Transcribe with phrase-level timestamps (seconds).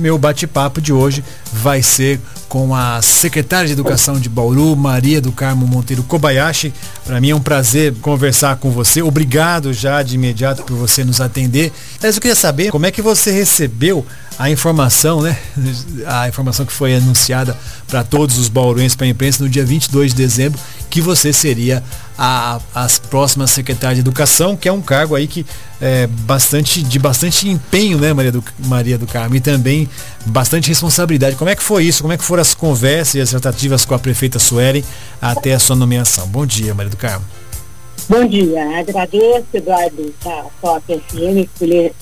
[0.00, 2.18] meu bate-papo de hoje vai ser
[2.48, 6.72] com a secretária de Educação de Bauru, Maria do Carmo Monteiro Kobayashi.
[7.04, 9.02] Para mim é um prazer conversar com você.
[9.02, 11.72] Obrigado já de imediato por você nos atender.
[12.02, 14.04] Mas eu queria saber como é que você recebeu
[14.38, 15.36] a informação, né?
[16.06, 17.54] A informação que foi anunciada
[17.86, 20.58] para todos os bauruenses, para a imprensa, no dia 22 de dezembro,
[20.88, 21.84] que você seria
[22.22, 25.46] a, as próximas secretárias de Educação, que é um cargo aí que
[25.80, 29.88] é bastante, de bastante empenho, né, Maria do, Maria do Carmo, e também
[30.26, 31.36] bastante responsabilidade.
[31.36, 32.02] Como é que foi isso?
[32.02, 34.84] Como é que foram as conversas e as tratativas com a prefeita Suelen
[35.20, 36.26] até a sua nomeação?
[36.26, 37.24] Bom dia, Maria do Carmo.
[38.06, 41.48] Bom dia, agradeço, Eduardo, da Top FM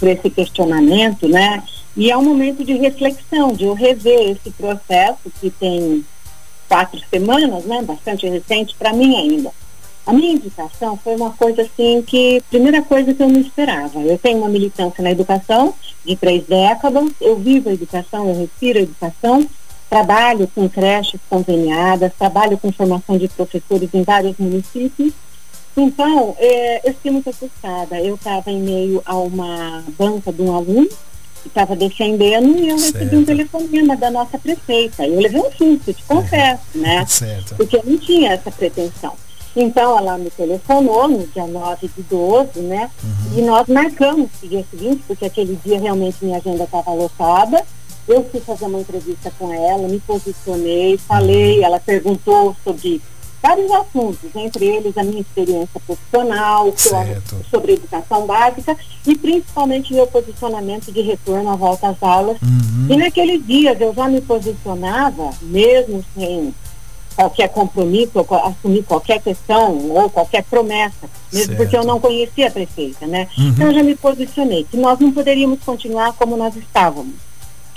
[0.01, 1.63] por esse questionamento, né?
[1.97, 6.05] E é um momento de reflexão, de eu rever esse processo que tem
[6.69, 7.83] quatro semanas, né?
[7.83, 9.53] Bastante recente para mim ainda.
[10.09, 14.01] A minha indicação foi uma coisa assim que, primeira coisa que eu não esperava.
[14.01, 18.79] Eu tenho uma militância na educação de três décadas, eu vivo a educação, eu respiro
[18.79, 19.47] a educação,
[19.89, 25.13] trabalho com creches conveniadas, trabalho com formação de professores em vários municípios
[25.81, 28.01] então, é, eu fiquei muito assustada.
[28.01, 30.89] Eu estava em meio a uma banca de um aluno
[31.43, 32.95] que estava defendendo e eu certo.
[32.95, 35.07] recebi um telefonema da nossa prefeita.
[35.07, 36.79] Eu levei um susto, te confesso, é.
[36.79, 37.07] né?
[37.07, 37.55] Certo.
[37.55, 39.15] Porque eu não tinha essa pretensão.
[39.61, 42.89] Então ela me telefonou no dia 9 de 12, né?
[43.03, 43.39] Uhum.
[43.39, 47.65] E nós marcamos o dia seguinte, porque aquele dia realmente minha agenda estava lotada.
[48.07, 53.03] Eu fui fazer uma entrevista com ela, me posicionei, falei, ela perguntou sobre
[53.43, 56.73] vários assuntos, entre eles a minha experiência profissional,
[57.51, 62.39] sobre educação básica e principalmente meu posicionamento de retorno à volta às aulas.
[62.41, 62.87] Uhum.
[62.91, 66.55] E naqueles dias eu já me posicionava, mesmo sem
[67.19, 71.57] qualquer compromisso, assumir qualquer questão ou qualquer promessa, mesmo certo.
[71.57, 73.27] porque eu não conhecia a prefeita, né?
[73.37, 73.49] Uhum.
[73.49, 77.15] Então eu já me posicionei que nós não poderíamos continuar como nós estávamos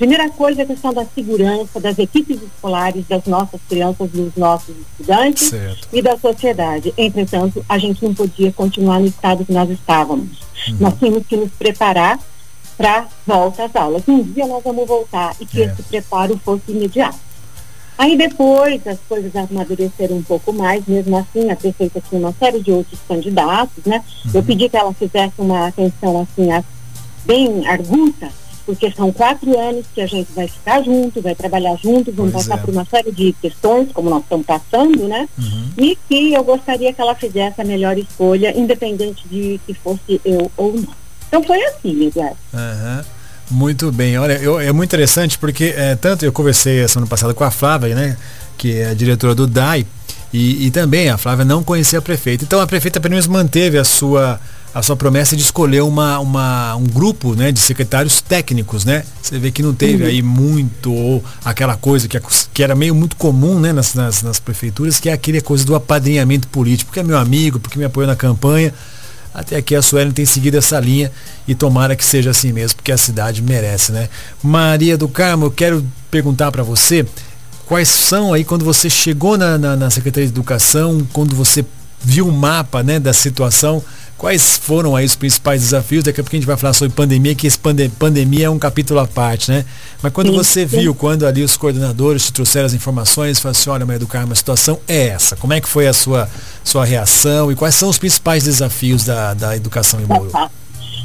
[0.01, 4.75] Primeira coisa é a questão da segurança das equipes escolares, das nossas crianças, dos nossos
[4.75, 5.87] estudantes certo.
[5.93, 6.91] e da sociedade.
[6.97, 10.39] Entretanto, a gente não podia continuar no estado que nós estávamos.
[10.67, 10.77] Uhum.
[10.79, 12.19] Nós tínhamos que nos preparar
[12.75, 14.01] para volta às aulas.
[14.07, 15.65] Um dia nós vamos voltar e que é.
[15.65, 17.19] esse preparo fosse imediato.
[18.01, 22.59] Aí depois as coisas amadureceram um pouco mais, mesmo assim a prefeita tinha uma série
[22.59, 24.03] de outros candidatos, né?
[24.25, 24.31] Uhum.
[24.33, 26.49] Eu pedi que ela fizesse uma atenção assim
[27.23, 28.29] bem arguta
[28.65, 32.47] porque são quatro anos que a gente vai ficar junto, vai trabalhar junto, vamos pois
[32.47, 32.65] passar é.
[32.65, 35.29] por uma série de questões, como nós estamos passando, né?
[35.37, 35.69] Uhum.
[35.77, 40.51] E que eu gostaria que ela fizesse a melhor escolha, independente de que fosse eu
[40.57, 40.93] ou não.
[41.27, 42.37] Então foi assim, Eduardo.
[42.51, 43.03] Uhum.
[43.51, 47.43] Muito bem, olha, eu, é muito interessante porque é, tanto eu conversei semana passada com
[47.43, 48.17] a Flávia, né,
[48.57, 49.85] que é a diretora do DAI,
[50.33, 52.45] e, e também a Flávia não conhecia a prefeita.
[52.45, 54.39] Então a prefeita apenas manteve a sua
[54.73, 59.03] a sua promessa de escolher uma, uma, um grupo né, de secretários técnicos, né?
[59.21, 60.09] Você vê que não teve uhum.
[60.09, 62.17] aí muito, ou aquela coisa que,
[62.53, 65.75] que era meio muito comum né, nas, nas, nas, prefeituras, que é aquele coisa do
[65.75, 68.73] apadrinhamento político, porque é meu amigo, porque me apoiou na campanha.
[69.33, 71.11] Até aqui a Suelen tem seguido essa linha
[71.47, 74.09] e tomara que seja assim mesmo, porque a cidade merece, né?
[74.43, 77.05] Maria do Carmo, eu quero perguntar para você
[77.65, 81.63] quais são aí, quando você chegou na, na, na Secretaria de Educação, quando você
[82.01, 83.81] viu o mapa né, da situação,
[84.21, 86.03] Quais foram aí os principais desafios?
[86.03, 88.59] Daqui a pouco a gente vai falar sobre pandemia, que esse pande pandemia é um
[88.59, 89.65] capítulo à parte, né?
[89.99, 90.77] Mas quando sim, você sim.
[90.77, 94.31] viu, quando ali os coordenadores te trouxeram as informações, falaram assim, olha, Maria do Carmo,
[94.31, 95.35] a situação é essa.
[95.35, 96.29] Como é que foi a sua,
[96.63, 100.29] sua reação e quais são os principais desafios da, da educação em Bauru?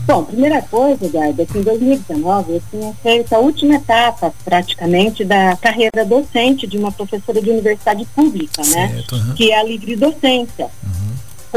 [0.07, 5.25] Bom, primeira coisa, Garda, é que em 2019 eu tinha feito a última etapa, praticamente,
[5.25, 8.89] da carreira docente de uma professora de universidade pública, né?
[8.89, 9.25] certo, né?
[9.27, 9.35] Uhum.
[9.35, 10.69] Que é a livre docência.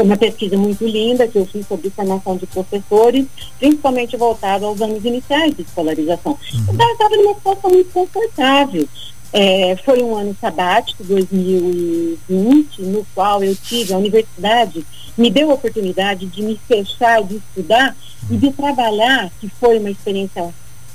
[0.00, 3.26] Foi uma pesquisa muito linda que eu fiz sobre formação de professores,
[3.58, 6.32] principalmente voltada aos anos iniciais de escolarização.
[6.32, 6.74] Uhum.
[6.74, 8.88] Então, eu estava numa situação muito confortável.
[9.32, 14.84] É, foi um ano sabático, 2020, no qual eu tive a universidade,
[15.16, 17.96] me deu a oportunidade de me fechar, de estudar
[18.28, 20.52] e de trabalhar, que foi uma experiência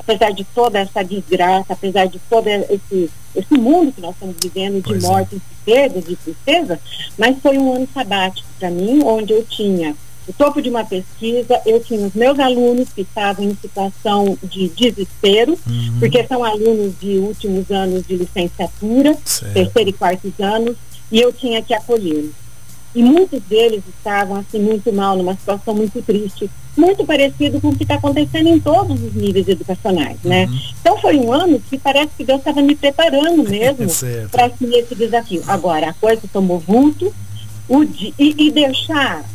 [0.07, 4.75] apesar de toda essa desgraça, apesar de todo esse, esse mundo que nós estamos vivendo
[4.75, 5.07] de pois é.
[5.07, 5.37] morte, é.
[5.37, 6.79] de perda, de tristeza,
[7.17, 9.95] mas foi um ano sabático para mim, onde eu tinha
[10.27, 14.69] o topo de uma pesquisa, eu tinha os meus alunos que estavam em situação de
[14.69, 15.99] desespero, uhum.
[15.99, 19.53] porque são alunos de últimos anos de licenciatura, certo.
[19.53, 20.77] terceiro e quarto anos,
[21.11, 22.44] e eu tinha que acolhê-los.
[22.95, 27.75] E muitos deles estavam assim muito mal, numa situação muito triste, muito parecido com o
[27.75, 30.45] que está acontecendo em todos os níveis educacionais, né?
[30.45, 30.59] Uhum.
[30.79, 33.85] Então foi um ano que parece que Deus estava me preparando mesmo
[34.31, 35.43] para assumir esse desafio.
[35.47, 37.13] Agora, a coisa tomou vulto
[37.67, 39.25] o de, e, e deixar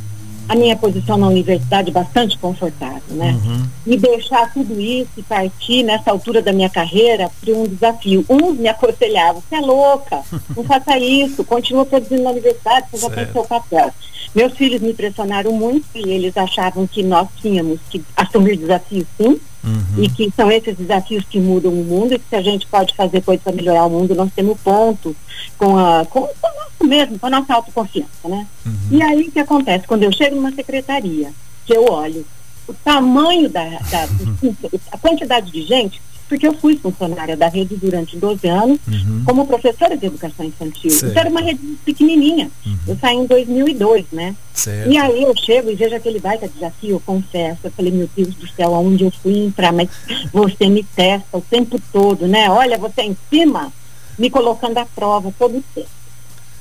[0.51, 3.39] a minha posição na universidade bastante confortável, né?
[3.41, 3.69] Uhum.
[3.87, 8.25] E deixar tudo isso e partir nessa altura da minha carreira para um desafio.
[8.29, 10.21] Uns me aconselhavam, você é louca,
[10.57, 13.95] não faça isso, continua produzindo na universidade, você já tem seu papel.
[14.35, 19.41] Meus filhos me pressionaram muito e eles achavam que nós tínhamos que assumir desafios sim,
[19.65, 20.03] uhum.
[20.03, 22.95] e que são esses desafios que mudam o mundo e que se a gente pode
[22.95, 25.15] fazer coisas para melhorar o mundo, nós temos ponto
[25.59, 28.47] com a com, com o nosso mesmo, com a nossa autoconfiança, né?
[28.65, 28.73] Uhum.
[28.91, 29.87] E aí o que acontece?
[29.87, 31.33] Quando eu chego numa secretaria,
[31.67, 32.25] que eu olho
[32.67, 34.09] o tamanho da, da
[34.93, 39.25] a quantidade de gente porque eu fui funcionária da rede durante 12 anos uhum.
[39.27, 40.89] como professora de educação infantil.
[40.89, 42.49] Isso era uma rede pequenininha.
[42.65, 42.79] Uhum.
[42.87, 44.37] Eu saí em 2002, né?
[44.55, 44.93] Certo.
[44.93, 47.59] E aí eu chego e vejo aquele baita desafio, eu confesso.
[47.65, 49.73] Eu falei, meu Deus do céu, aonde eu fui entrar?
[49.73, 49.89] Mas
[50.33, 52.49] você me testa o tempo todo, né?
[52.49, 53.73] Olha, você é em cima,
[54.17, 55.89] me colocando à prova todo o tempo.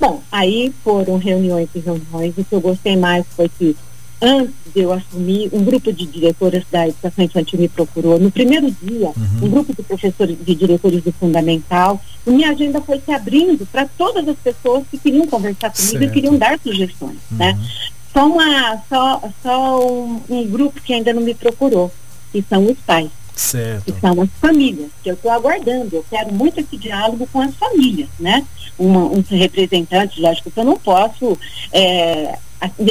[0.00, 2.36] Bom, aí foram reuniões e reuniões.
[2.36, 3.76] O que eu gostei mais foi que
[4.20, 8.18] antes de eu assumir, um grupo de diretoras da educação infantil me procurou.
[8.18, 9.38] No primeiro dia, uhum.
[9.42, 12.00] um grupo de professores de diretores do fundamental.
[12.26, 16.04] E minha agenda foi se abrindo para todas as pessoas que queriam conversar comigo certo.
[16.04, 17.52] e queriam dar sugestões, né?
[17.52, 17.58] uhum.
[17.58, 17.68] né?
[18.12, 21.92] Só, uma, só, só um, um, grupo que ainda não me procurou,
[22.32, 23.08] que são os pais.
[23.36, 23.84] Certo.
[23.84, 25.96] Que são as famílias, que eu estou aguardando.
[25.96, 28.44] Eu quero muito esse diálogo com as famílias, né?
[28.76, 31.38] Uma, um representante, lógico que eu não posso
[31.72, 32.36] é,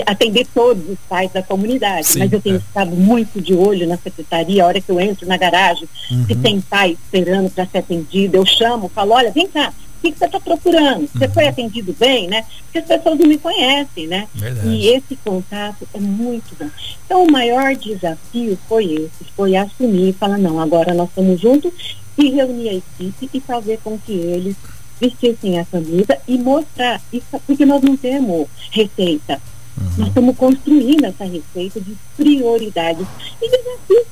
[0.06, 2.60] atender todos os pais da comunidade, Sim, mas eu tenho é.
[2.60, 6.25] estado muito de olho na secretaria, a hora que eu entro na garagem, uhum.
[6.25, 10.12] se tem pai esperando para ser atendido, eu chamo, falo, olha, vem cá, o que,
[10.13, 11.07] que você está procurando?
[11.07, 11.33] Você uhum.
[11.33, 12.45] foi atendido bem, né?
[12.63, 14.27] Porque as pessoas não me conhecem, né?
[14.33, 14.68] Verdade.
[14.69, 16.69] E esse contato é muito bom.
[17.06, 21.98] Então, o maior desafio foi esse, foi assumir e falar, não, agora nós estamos juntos
[22.18, 24.56] e reunir a equipe e fazer com que eles
[25.00, 29.42] vestissem a camisa e mostrar isso, porque nós não temos receita.
[29.79, 29.89] Uhum.
[29.97, 33.07] Nós estamos construindo essa receita de prioridades
[33.41, 34.09] e desafios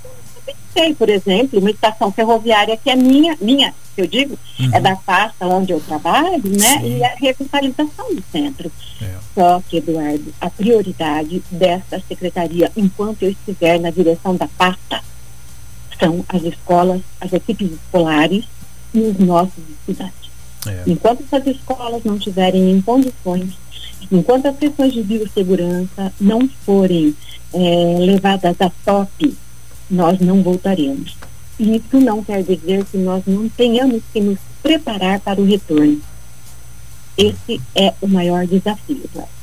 [0.77, 4.69] tem, por exemplo, uma estação ferroviária que é minha, minha, eu digo, uhum.
[4.71, 6.79] é da pasta onde eu trabalho, né?
[6.79, 6.97] Sim.
[6.97, 8.71] E a revitalização do centro.
[9.01, 9.15] É.
[9.33, 15.01] Só que, Eduardo, a prioridade desta secretaria, enquanto eu estiver na direção da pasta,
[15.99, 18.45] são as escolas, as equipes escolares
[18.93, 20.29] e os nossos estudantes.
[20.67, 20.83] É.
[20.85, 23.51] Enquanto essas escolas não estiverem em condições
[24.11, 27.15] Enquanto as questões de biossegurança não forem
[27.53, 29.35] é, levadas a top,
[29.89, 31.15] nós não voltaremos.
[31.59, 35.99] Isso não quer dizer que nós não tenhamos que nos preparar para o retorno.
[37.17, 39.37] Esse é o maior desafio, claro.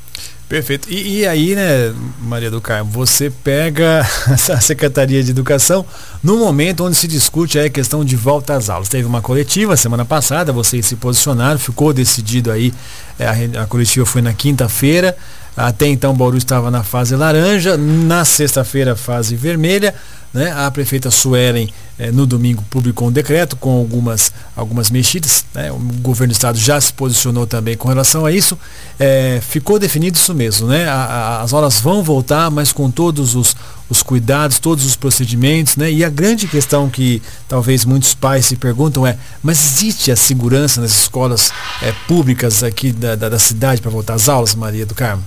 [0.48, 0.88] Perfeito.
[0.90, 5.84] E, e, aí, né, Maria do Carmo, você pega a Secretaria de Educação
[6.22, 8.88] no momento onde se discute a questão de volta às aulas.
[8.88, 12.72] Teve uma coletiva semana passada, vocês se posicionaram, ficou decidido aí,
[13.18, 15.16] a, a coletiva foi na quinta-feira,
[15.56, 19.94] até então Bauru estava na fase laranja, na sexta-feira fase vermelha.
[20.34, 20.50] Né?
[20.50, 25.44] A prefeita Suelen, eh, no domingo, publicou um decreto com algumas, algumas mexidas.
[25.54, 25.70] Né?
[25.70, 28.58] O governo do estado já se posicionou também com relação a isso.
[28.98, 30.66] Eh, ficou definido isso mesmo.
[30.66, 30.88] Né?
[30.88, 33.54] A, a, as aulas vão voltar, mas com todos os,
[33.88, 35.76] os cuidados, todos os procedimentos.
[35.76, 35.92] Né?
[35.92, 40.80] E a grande questão que talvez muitos pais se perguntam é, mas existe a segurança
[40.80, 41.52] nas escolas
[41.82, 45.24] eh, públicas aqui da, da, da cidade para voltar às aulas, Maria do Carmo?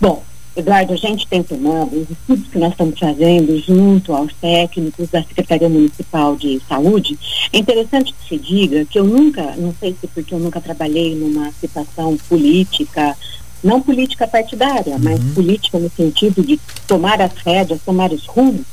[0.00, 0.22] Bom,
[0.54, 5.22] Eduardo, a gente tem tomado os estudos que nós estamos fazendo junto aos técnicos da
[5.22, 7.18] Secretaria Municipal de Saúde.
[7.50, 11.14] É interessante que se diga que eu nunca, não sei se porque eu nunca trabalhei
[11.14, 13.16] numa situação política,
[13.62, 15.00] não política partidária, uhum.
[15.02, 18.66] mas política no sentido de tomar as rédeas, tomar os rumos.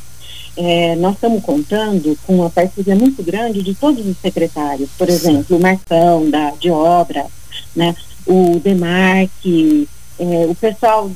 [0.57, 5.55] É, nós estamos contando com uma parceria muito grande de todos os secretários, por exemplo,
[5.55, 7.27] o Marcão da, de obra,
[7.75, 11.09] né, o Demarque, é, o pessoal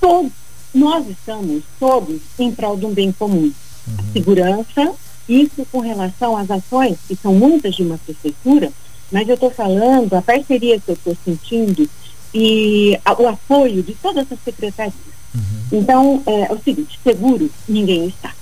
[0.00, 0.32] todos,
[0.74, 3.52] nós estamos todos em prol de um bem comum.
[3.86, 3.94] Uhum.
[3.98, 4.92] A segurança,
[5.28, 8.72] isso com relação às ações, que são muitas de uma prefeitura,
[9.12, 11.88] mas eu estou falando, a parceria que eu estou sentindo
[12.34, 14.94] e a, o apoio de todas as secretarias.
[15.34, 15.78] Uhum.
[15.78, 18.32] Então, é, é o seguinte, seguro, ninguém está.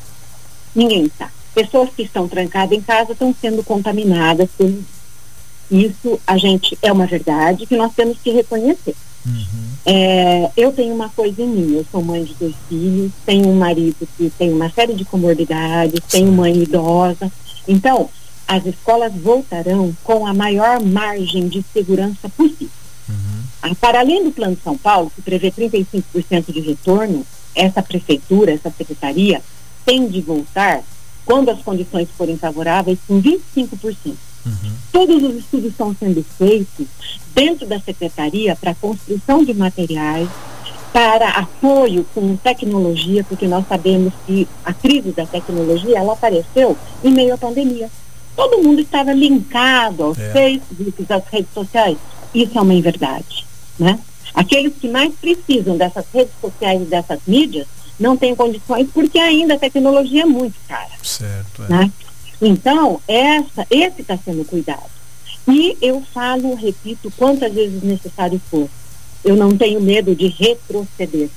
[0.74, 1.30] Ninguém está.
[1.54, 4.72] Pessoas que estão trancadas em casa estão sendo contaminadas por
[5.70, 8.94] isso a gente é uma verdade que nós temos que reconhecer.
[9.24, 9.70] Uhum.
[9.86, 13.54] É, eu tenho uma coisa em mim, eu sou mãe de dois filhos, tenho um
[13.54, 16.18] marido que tem uma série de comorbidades, Sim.
[16.18, 17.30] tenho mãe idosa.
[17.68, 18.10] Então,
[18.48, 22.79] as escolas voltarão com a maior margem de segurança possível.
[23.62, 28.70] Ah, para além do Plano São Paulo, que prevê 35% de retorno, essa prefeitura, essa
[28.70, 29.42] secretaria,
[29.84, 30.82] tem de voltar,
[31.24, 34.14] quando as condições forem favoráveis, com 25%.
[34.46, 34.72] Uhum.
[34.90, 36.86] Todos os estudos estão sendo feitos
[37.34, 40.28] dentro da secretaria para construção de materiais
[40.92, 47.12] para apoio com tecnologia, porque nós sabemos que a crise da tecnologia ela apareceu em
[47.12, 47.88] meio à pandemia.
[48.34, 50.32] Todo mundo estava linkado aos é.
[50.32, 51.96] Facebook, às redes sociais.
[52.34, 53.46] Isso é uma inverdade,
[53.80, 53.98] né?
[54.34, 57.66] Aqueles que mais precisam dessas redes sociais e dessas mídias
[57.98, 60.90] não têm condições porque ainda a tecnologia é muito cara.
[61.02, 61.64] Certo.
[61.64, 61.68] É.
[61.68, 61.92] Né?
[62.40, 64.88] Então, essa, esse está sendo cuidado.
[65.48, 68.68] E eu falo, repito, quantas vezes necessário for.
[69.24, 71.28] Eu não tenho medo de retroceder.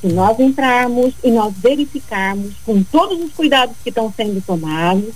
[0.00, 5.12] Se nós entrarmos e nós verificarmos com todos os cuidados que estão sendo tomados,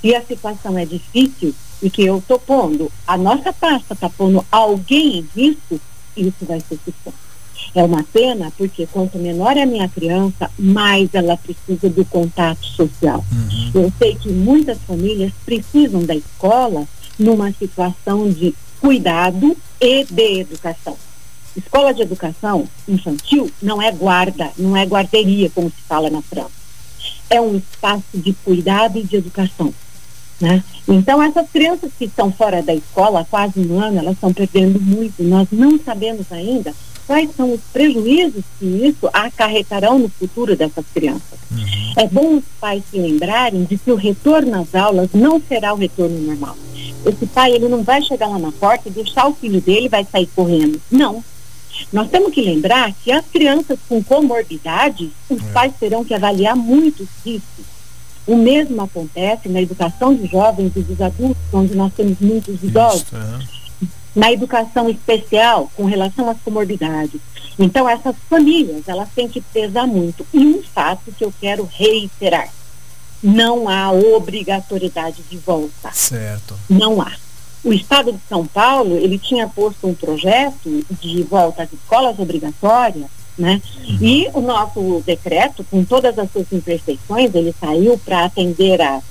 [0.00, 4.44] se a situação é difícil e que eu estou pondo, a nossa pasta está pondo
[4.50, 5.80] alguém em risco,
[6.16, 7.30] isso vai ser sucesso.
[7.74, 12.64] É uma pena porque quanto menor é a minha criança, mais ela precisa do contato
[12.64, 13.24] social.
[13.30, 13.82] Uhum.
[13.82, 16.86] Eu sei que muitas famílias precisam da escola
[17.18, 20.96] numa situação de cuidado e de educação.
[21.56, 26.50] Escola de educação infantil não é guarda, não é guarderia, como se fala na França.
[27.28, 29.72] É um espaço de cuidado e de educação.
[30.40, 30.64] Né?
[30.88, 34.80] Então, essas crianças que estão fora da escola há quase um ano, elas estão perdendo
[34.80, 35.22] muito.
[35.22, 36.72] Nós não sabemos ainda
[37.06, 41.38] quais são os prejuízos que isso acarretarão no futuro dessas crianças.
[41.50, 41.92] Uhum.
[41.96, 45.76] É bom os pais se lembrarem de que o retorno às aulas não será o
[45.76, 46.56] retorno normal.
[47.04, 50.06] Esse pai, ele não vai chegar lá na porta e deixar o filho dele vai
[50.10, 50.80] sair correndo.
[50.90, 51.22] Não.
[51.92, 55.52] Nós temos que lembrar que as crianças com comorbidades, os é.
[55.52, 57.64] pais terão que avaliar muitos riscos
[58.30, 63.02] o mesmo acontece na educação de jovens e dos adultos, onde nós temos muitos idosos.
[63.02, 63.60] Isso, é.
[64.14, 67.20] Na educação especial, com relação às comorbidades.
[67.58, 70.24] Então, essas famílias, elas têm que pesar muito.
[70.32, 72.48] E um fato que eu quero reiterar:
[73.20, 75.90] não há obrigatoriedade de volta.
[75.92, 76.56] Certo.
[76.68, 77.12] Não há.
[77.64, 83.10] O Estado de São Paulo, ele tinha posto um projeto de volta às escolas obrigatórias
[83.38, 83.60] né?
[83.86, 83.98] Uhum.
[84.00, 89.02] E o nosso decreto, com todas as suas imperfeições, ele saiu para atender a, a,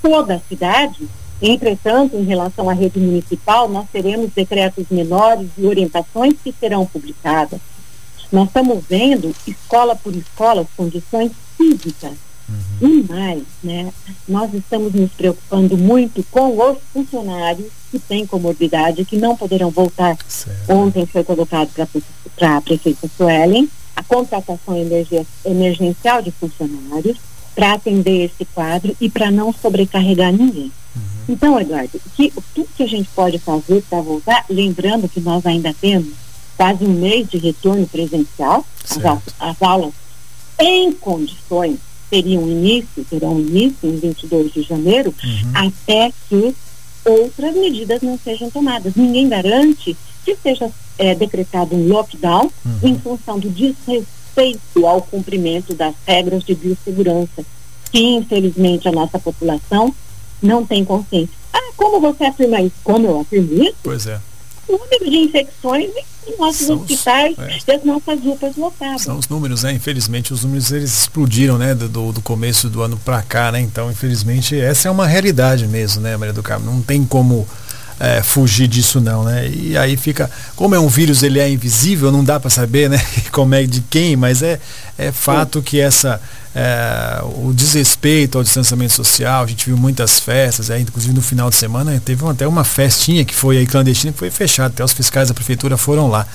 [0.00, 1.08] toda a cidade.
[1.40, 7.60] Entretanto, em relação à rede municipal, nós teremos decretos menores e orientações que serão publicadas.
[8.30, 12.12] Nós estamos vendo, escola por escola, as condições físicas.
[12.80, 12.88] Uhum.
[12.88, 13.92] E mais, né?
[14.28, 20.16] Nós estamos nos preocupando muito com os funcionários que têm comorbidade, que não poderão voltar.
[20.28, 20.70] Certo.
[20.70, 21.70] Ontem foi colocado
[22.36, 24.74] para a prefeita Suelen a contratação
[25.44, 27.18] emergencial de funcionários
[27.54, 30.72] para atender esse quadro e para não sobrecarregar ninguém.
[30.96, 31.02] Uhum.
[31.28, 35.74] Então, Eduardo, que, tudo que a gente pode fazer para voltar, lembrando que nós ainda
[35.78, 36.14] temos
[36.56, 39.92] quase um mês de retorno presencial, as, as aulas
[40.58, 41.78] em condições
[42.12, 45.50] teriam início, terão início em 22 de janeiro, uhum.
[45.54, 46.54] até que
[47.06, 48.94] outras medidas não sejam tomadas.
[48.94, 52.78] Ninguém garante que seja é, decretado um lockdown uhum.
[52.82, 57.46] em função do desrespeito ao cumprimento das regras de biossegurança,
[57.90, 59.94] que infelizmente a nossa população
[60.42, 61.34] não tem consciência.
[61.50, 62.76] Ah, como você afirma isso?
[62.84, 63.76] Como eu afirmo isso?
[63.82, 64.20] Pois é
[64.78, 65.90] número de infecções
[66.26, 67.58] em nossos São hospitais os, é.
[67.66, 69.02] e as nossas UPAs lotadas.
[69.02, 69.72] São os números, né?
[69.72, 71.74] Infelizmente os números eles explodiram, né?
[71.74, 73.60] Do, do começo do ano para cá, né?
[73.60, 76.66] Então, infelizmente, essa é uma realidade mesmo, né, Maria do Carmo?
[76.66, 77.46] Não tem como
[78.02, 79.48] é, fugir disso não, né?
[79.48, 83.00] E aí fica, como é um vírus, ele é invisível, não dá para saber, né?
[83.30, 84.60] Como é de quem, mas é,
[84.98, 86.20] é fato que essa
[86.54, 91.48] é, o desrespeito ao distanciamento social, a gente viu muitas festas, é, inclusive no final
[91.48, 94.92] de semana teve até uma festinha que foi aí clandestina que foi fechada, até os
[94.92, 96.26] fiscais da prefeitura foram lá.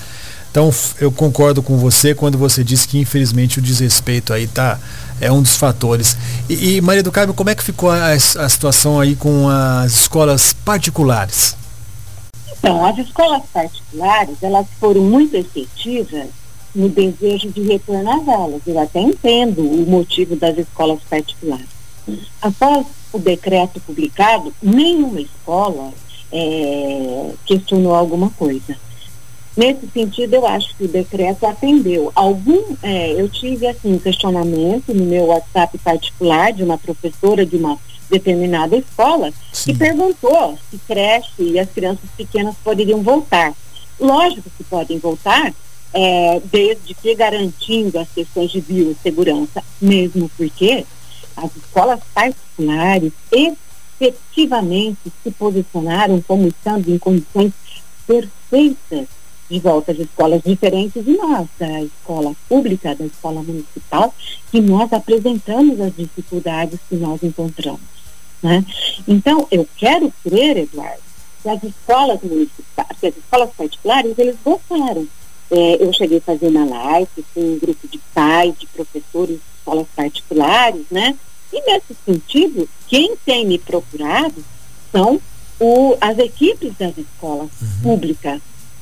[0.50, 4.78] Então eu concordo com você quando você disse que infelizmente o desrespeito aí tá
[5.20, 6.16] é um dos fatores.
[6.48, 9.92] E, e Maria do Carmo, como é que ficou a, a situação aí com as
[9.92, 11.56] escolas particulares?
[12.58, 16.26] Então, as escolas particulares, elas foram muito efetivas
[16.74, 18.62] no desejo de retorno às aulas.
[18.66, 21.66] Eu até entendo o motivo das escolas particulares.
[22.40, 25.92] Após o decreto publicado, nenhuma escola
[26.32, 28.76] é, questionou alguma coisa.
[29.56, 32.12] Nesse sentido, eu acho que o decreto atendeu.
[32.14, 37.56] Algum, é, eu tive assim um questionamento no meu WhatsApp particular de uma professora de
[37.56, 37.76] uma
[38.08, 39.72] determinada escola Sim.
[39.72, 43.52] que perguntou se creche e as crianças pequenas poderiam voltar.
[43.98, 45.52] Lógico que podem voltar,
[45.92, 50.84] é, desde que garantindo as questões de biossegurança, mesmo porque
[51.36, 57.52] as escolas particulares efetivamente se posicionaram como estando em condições
[58.06, 59.06] perfeitas
[59.48, 64.14] de volta às escolas diferentes de nós, da escola pública, da escola municipal,
[64.50, 67.80] que nós apresentamos as dificuldades que nós encontramos.
[68.42, 68.64] Né?
[69.06, 71.02] Então, eu quero crer, Eduardo,
[71.42, 75.08] que as escolas municipais, que as escolas particulares, eles gostaram
[75.50, 79.42] É, eu cheguei a fazer uma live com um grupo de pais, de professores de
[79.58, 81.16] escolas particulares, né?
[81.52, 84.44] E nesse sentido, quem tem me procurado
[84.92, 85.20] são
[85.58, 87.68] o, as equipes das escolas uhum.
[87.82, 88.40] públicas.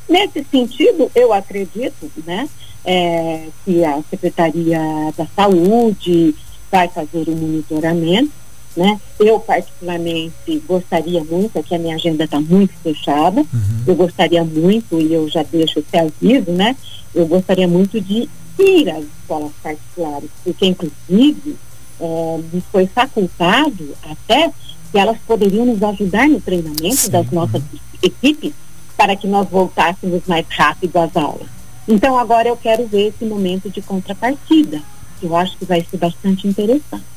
[0.09, 2.49] Nesse sentido, eu acredito, né,
[2.85, 4.79] é, que a Secretaria
[5.17, 6.35] da Saúde
[6.71, 8.31] vai fazer um monitoramento,
[8.77, 9.01] né?
[9.19, 13.83] Eu particularmente gostaria muito, aqui a minha agenda está muito fechada, uhum.
[13.87, 16.77] eu gostaria muito, e eu já deixo esse aviso, né?
[17.15, 18.29] Eu gostaria muito de
[18.59, 21.57] ir às escolas particulares, porque inclusive
[22.01, 24.53] é, me foi facultado até
[24.93, 27.11] que elas poderiam nos ajudar no treinamento Sim.
[27.11, 27.63] das nossas
[28.03, 28.53] equipes
[28.97, 31.49] para que nós voltássemos mais rápido às aulas.
[31.89, 34.83] Então agora eu quero ver esse momento de contrapartida,
[35.19, 37.16] que eu acho que vai ser bastante interessante.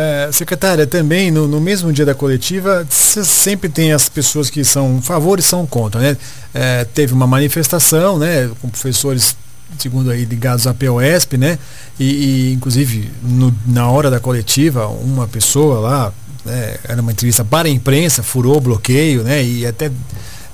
[0.00, 5.02] É, secretária, também no, no, mesmo dia da coletiva, sempre tem as pessoas que são
[5.02, 6.16] favor e são contra, né?
[6.54, 9.36] É, teve uma manifestação, né, com professores,
[9.76, 11.58] segundo aí, ligados à POSP, né?
[11.98, 16.12] E, e inclusive, no, na hora da coletiva, uma pessoa lá,
[16.44, 19.42] né, era uma entrevista para a imprensa, furou o bloqueio, né?
[19.42, 19.90] E até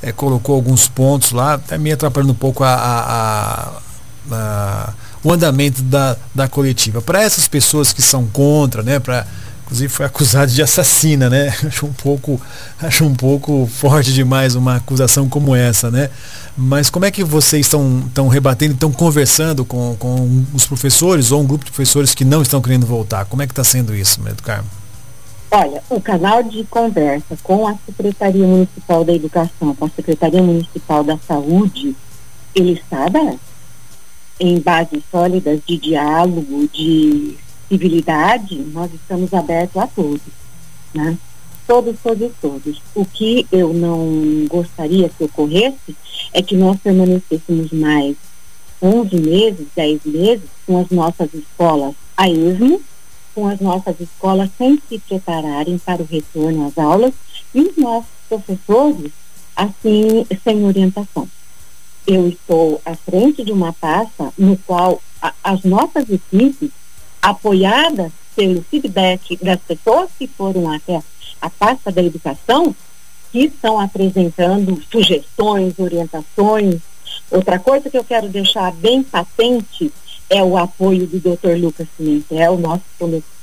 [0.00, 3.82] é, colocou alguns pontos lá, até me atrapalhando um pouco a, a,
[4.32, 4.92] a,
[5.24, 7.00] o andamento da, da coletiva.
[7.00, 9.26] Para essas pessoas que são contra, né, para
[9.64, 11.48] inclusive foi acusado de assassina, né?
[11.66, 12.40] Acho um pouco,
[12.80, 16.10] acho um pouco forte demais uma acusação como essa, né?
[16.56, 21.40] Mas como é que vocês estão, estão rebatendo, estão conversando com, com os professores ou
[21.40, 23.24] um grupo de professores que não estão querendo voltar?
[23.24, 24.68] Como é que está sendo isso, Medo Carmo?
[25.50, 31.02] Olha, o canal de conversa com a Secretaria Municipal da Educação, com a Secretaria Municipal
[31.02, 31.96] da Saúde,
[32.54, 33.53] ele está aberto.
[34.38, 37.36] Em bases sólidas de diálogo, de
[37.68, 40.20] civilidade, nós estamos abertos a todos,
[40.92, 41.16] né?
[41.66, 42.82] Todos, todos, todos.
[42.94, 45.96] O que eu não gostaria que ocorresse
[46.32, 48.16] é que nós permanecêssemos mais
[48.82, 52.82] 11 meses, 10 meses com as nossas escolas a esmo,
[53.34, 57.14] com as nossas escolas sem se prepararem para o retorno às aulas
[57.54, 59.10] e os nossos professores,
[59.56, 61.28] assim, sem orientação.
[62.06, 66.70] Eu estou à frente de uma pasta no qual a, as nossas equipes,
[67.22, 71.00] apoiadas pelo feedback das pessoas que foram até
[71.40, 72.74] a pasta da educação,
[73.32, 76.80] que estão apresentando sugestões, orientações.
[77.30, 79.92] Outra coisa que eu quero deixar bem patente
[80.28, 81.56] é o apoio do Dr.
[81.58, 82.82] Lucas Pimentel, nosso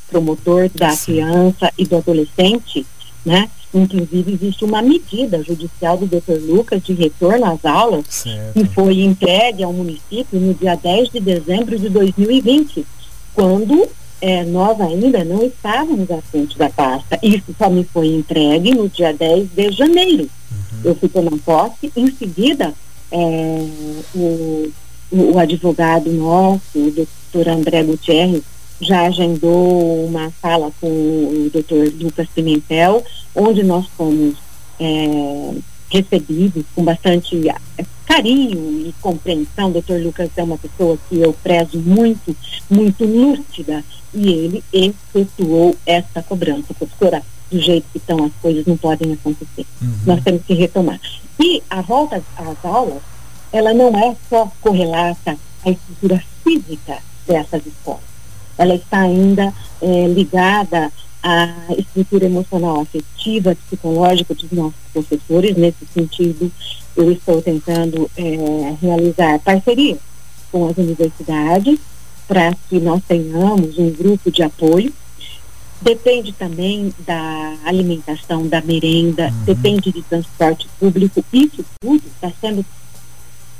[0.10, 2.86] promotor da criança e do adolescente,
[3.26, 3.50] né?
[3.74, 6.40] Inclusive existe uma medida judicial do Dr.
[6.42, 8.54] Lucas de retorno às aulas certo.
[8.54, 12.86] que foi entregue ao município no dia 10 de dezembro de 2020,
[13.34, 13.88] quando
[14.20, 17.18] é, nós ainda não estávamos à frente da pasta.
[17.24, 20.24] Isso só me foi entregue no dia 10 de janeiro.
[20.24, 20.80] Uhum.
[20.84, 22.74] Eu fui tomar posse, em seguida
[23.12, 23.68] é,
[24.14, 24.72] o
[25.12, 28.44] o, advogado nosso, o doutor André Gutierrez,
[28.82, 34.36] já agendou uma sala com o doutor Lucas Pimentel, onde nós fomos
[34.80, 35.54] é,
[35.90, 37.56] recebidos com bastante é,
[38.06, 39.70] carinho e compreensão.
[39.70, 42.36] O doutor Lucas é uma pessoa que eu prezo muito,
[42.70, 46.74] muito lúcida, e ele efetuou essa cobrança.
[46.74, 49.66] Professora, do jeito que estão as coisas não podem acontecer.
[49.82, 49.94] Uhum.
[50.06, 51.00] Nós temos que retomar.
[51.40, 53.02] E a volta às aulas
[53.54, 58.11] ela não é só correlata à estrutura física dessas escolas.
[58.58, 60.92] Ela está ainda é, ligada
[61.24, 65.56] à estrutura emocional afetiva, psicológica dos nossos professores.
[65.56, 66.52] Nesse sentido,
[66.96, 69.98] eu estou tentando é, realizar parceria
[70.52, 71.80] com as universidades
[72.28, 74.94] para que nós tenhamos um grupo de apoio.
[75.82, 79.44] Depende também da alimentação, da merenda, uhum.
[79.46, 81.26] depende de transporte público.
[81.34, 82.64] Isso tudo está sendo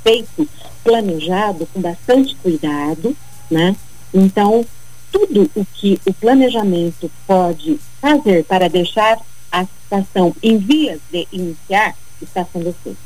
[0.02, 0.48] feito,
[0.84, 3.16] planejado com bastante cuidado,
[3.50, 3.74] né?
[4.14, 4.64] Então,
[5.12, 9.18] tudo o que o planejamento pode fazer para deixar
[9.52, 11.94] a situação em vias de iniciar
[12.24, 12.98] está sendo feito.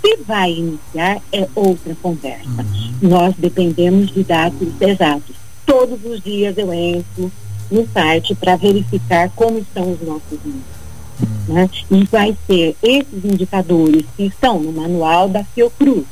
[0.00, 2.48] Se vai iniciar é outra conversa.
[2.48, 3.08] Uhum.
[3.08, 5.34] Nós dependemos de dados exatos.
[5.66, 7.32] Todos os dias eu entro
[7.70, 10.78] no site para verificar como estão os nossos números.
[11.20, 11.54] Uhum.
[11.54, 11.70] Né?
[11.90, 16.04] E vai ser esses indicadores que estão no manual da Fiocruz,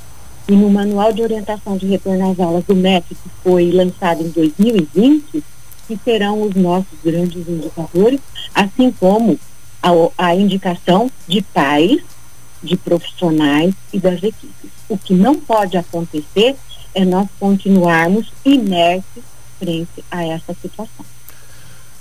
[0.49, 4.29] e no Manual de Orientação de Retorno às Aulas do MEC, que foi lançado em
[4.29, 5.43] 2020,
[5.87, 8.21] que serão os nossos grandes indicadores,
[8.55, 9.39] assim como
[9.83, 12.01] a, a indicação de pais,
[12.63, 14.71] de profissionais e das equipes.
[14.89, 16.57] O que não pode acontecer
[16.95, 19.25] é nós continuarmos inertes
[19.59, 21.05] frente a essa situação.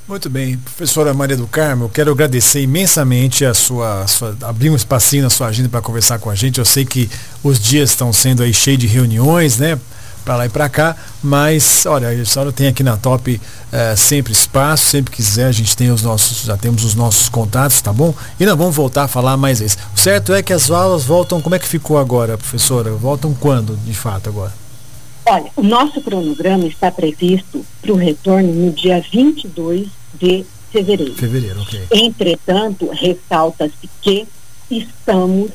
[0.07, 4.69] Muito bem, professora Maria do Carmo, eu quero agradecer imensamente a sua, a sua abrir
[4.69, 6.59] um espacinho na sua agenda para conversar com a gente.
[6.59, 7.09] Eu sei que
[7.43, 9.79] os dias estão sendo aí cheios de reuniões, né?
[10.23, 13.41] Para lá e para cá, mas olha, a senhora tem aqui na Top
[13.71, 17.81] é, sempre espaço, sempre quiser, a gente tem os nossos, já temos os nossos contatos,
[17.81, 18.13] tá bom?
[18.39, 19.75] E nós vamos voltar a falar mais vezes.
[19.95, 22.91] O certo é que as aulas voltam, como é que ficou agora, professora?
[22.91, 24.64] Voltam quando, de fato, agora?
[25.27, 29.87] Olha, o nosso cronograma está previsto para o retorno no dia 22
[30.19, 31.15] de fevereiro.
[31.15, 31.81] Fevereiro, ok.
[31.91, 34.27] Entretanto, ressalta-se que
[34.69, 35.51] estamos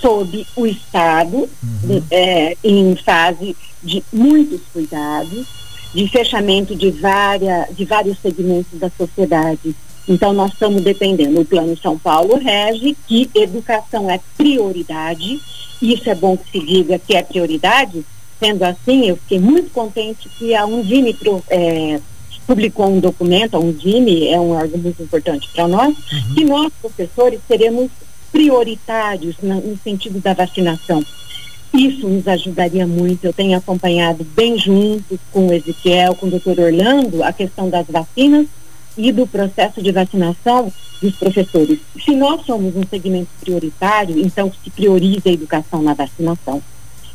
[0.00, 2.02] sob o Estado uhum.
[2.10, 5.46] é, em fase de muitos cuidados,
[5.94, 9.76] de fechamento de, várias, de vários segmentos da sociedade.
[10.08, 11.40] Então, nós estamos dependendo.
[11.40, 15.38] O Plano São Paulo rege que educação é prioridade.
[15.82, 18.04] Isso é bom que se diga que é prioridade,
[18.42, 21.16] Sendo assim, eu fiquei muito contente que a Undime
[21.48, 22.00] é,
[22.44, 26.34] publicou um documento, a Undime é um órgão muito importante para nós, uhum.
[26.34, 27.88] que nós, professores, seremos
[28.32, 31.04] prioritários na, no sentido da vacinação.
[31.72, 33.24] Isso nos ajudaria muito.
[33.24, 37.86] Eu tenho acompanhado bem junto com o Ezequiel, com o doutor Orlando, a questão das
[37.86, 38.48] vacinas
[38.98, 41.78] e do processo de vacinação dos professores.
[42.04, 46.60] Se nós somos um segmento prioritário, então se prioriza a educação na vacinação.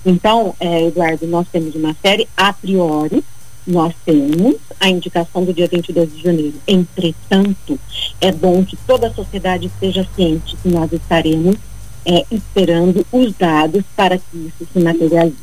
[0.09, 3.21] Então, é, Eduardo, nós temos uma série a priori,
[3.67, 6.53] nós temos a indicação do dia 22 de janeiro.
[6.65, 7.77] Entretanto,
[8.21, 11.57] é bom que toda a sociedade esteja ciente que nós estaremos
[12.05, 15.35] é, esperando os dados para que isso se materialize.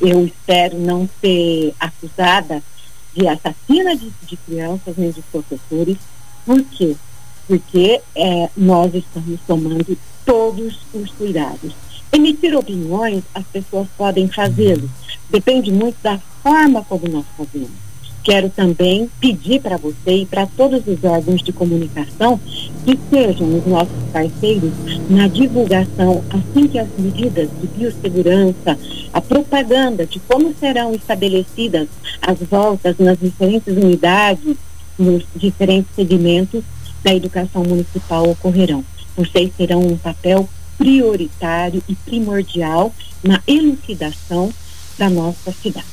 [0.00, 2.62] Eu espero não ser acusada
[3.14, 5.98] de assassina de, de crianças nem de professores.
[6.46, 6.96] Por quê?
[7.46, 9.94] Porque é, nós estamos tomando
[10.24, 11.93] todos os cuidados.
[12.14, 14.88] Emitir opiniões, as pessoas podem fazê-lo.
[15.28, 17.72] Depende muito da forma como nós fazemos.
[18.22, 22.38] Quero também pedir para você e para todos os órgãos de comunicação
[22.84, 24.70] que sejam os nossos parceiros
[25.10, 28.78] na divulgação, assim que as medidas de biossegurança,
[29.12, 31.88] a propaganda de como serão estabelecidas
[32.22, 34.56] as voltas nas diferentes unidades,
[34.96, 36.62] nos diferentes segmentos
[37.02, 38.84] da educação municipal ocorrerão.
[39.16, 44.52] Vocês terão um papel prioritário e primordial na elucidação
[44.98, 45.86] da nossa cidade.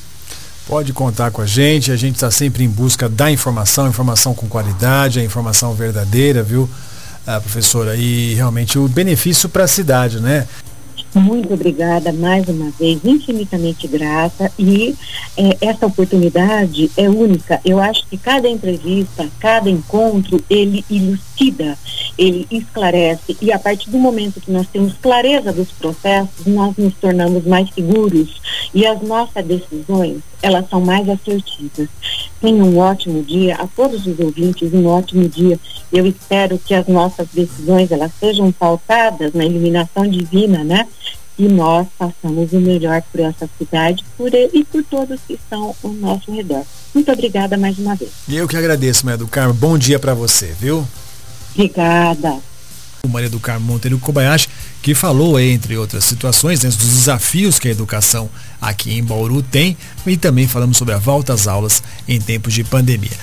[0.66, 4.46] Pode contar com a gente, a gente está sempre em busca da informação, informação com
[4.46, 6.70] qualidade, a informação verdadeira, viu,
[7.26, 7.96] ah, professora?
[7.96, 10.46] E realmente o benefício para a cidade, né?
[11.14, 14.94] Muito obrigada mais uma vez, infinitamente grata e
[15.36, 17.60] é, essa oportunidade é única.
[17.64, 21.76] Eu acho que cada entrevista, cada encontro, ele elucida,
[22.16, 26.94] ele esclarece e a partir do momento que nós temos clareza dos processos, nós nos
[26.94, 28.40] tornamos mais seguros
[28.72, 31.88] e as nossas decisões, elas são mais assertivas.
[32.42, 35.58] Tenham um ótimo dia, a todos os ouvintes, um ótimo dia.
[35.90, 40.86] Eu espero que as nossas decisões, elas sejam pautadas na iluminação divina, né?
[41.38, 45.74] e nós façamos o melhor por essa cidade por ele, e por todos que estão
[45.82, 46.64] ao nosso redor.
[46.94, 48.10] Muito obrigada mais uma vez.
[48.28, 49.54] E eu que agradeço, Maria do Carmo.
[49.54, 50.86] Bom dia para você, viu?
[51.54, 52.38] Obrigada.
[53.04, 54.48] O Maria do Carmo Monteiro Kobayashi,
[54.82, 58.28] que falou, entre outras situações, né, dos desafios que a educação
[58.62, 62.62] aqui em Bauru tem, e também falamos sobre a volta às aulas em tempos de
[62.62, 63.18] pandemia.